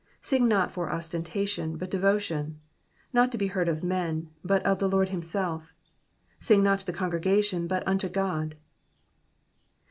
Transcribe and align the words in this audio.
Sing 0.19 0.47
not 0.47 0.71
for 0.71 0.89
ostentation, 0.91 1.77
but 1.77 1.91
devotion; 1.91 2.59
not 3.13 3.31
to 3.31 3.37
be 3.37 3.45
heard 3.53 3.69
of 3.69 3.83
men, 3.83 4.31
but 4.43 4.65
of 4.65 4.79
the 4.79 4.89
Lord 4.89 5.09
himself. 5.09 5.75
Sing 6.39 6.63
not 6.63 6.79
to 6.79 6.85
the 6.87 6.91
congregation, 6.93 7.67
but 7.67 7.87
unto 7.87 8.09
God." 8.09 8.55